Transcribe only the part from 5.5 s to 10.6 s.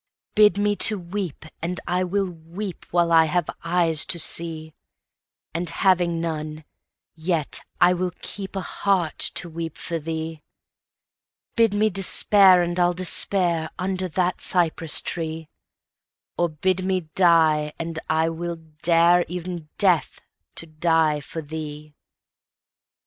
And having none, yet I will keepA heart to weep for thee.